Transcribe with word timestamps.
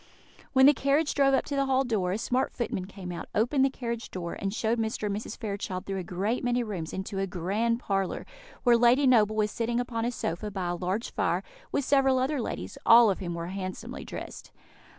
When 0.53 0.65
the 0.65 0.73
carriage 0.73 1.13
drove 1.13 1.35
up 1.35 1.45
to 1.45 1.55
the 1.55 1.67
hall 1.67 1.83
door, 1.83 2.11
a 2.11 2.17
smart 2.17 2.51
footman 2.51 2.85
came 2.85 3.11
out, 3.11 3.29
opened 3.35 3.63
the 3.63 3.69
carriage 3.69 4.09
door, 4.09 4.33
and 4.33 4.51
showed 4.51 4.79
Mr. 4.79 5.03
and 5.05 5.15
Mrs. 5.15 5.37
Fairchild 5.37 5.85
through 5.85 5.99
a 5.99 6.03
great 6.03 6.43
many 6.43 6.63
rooms 6.63 6.91
into 6.91 7.19
a 7.19 7.27
grand 7.27 7.79
parlour, 7.79 8.25
where 8.63 8.75
Lady 8.77 9.05
Noble 9.05 9.35
was 9.35 9.51
sitting 9.51 9.79
upon 9.79 10.03
a 10.03 10.11
sofa, 10.11 10.49
by 10.49 10.69
a 10.69 10.75
large 10.75 11.11
fire, 11.11 11.43
with 11.71 11.85
several 11.85 12.17
other 12.17 12.41
ladies, 12.41 12.79
all 12.83 13.11
of 13.11 13.19
whom 13.19 13.35
were 13.35 13.49
handsomely 13.49 14.03
dressed. 14.03 14.49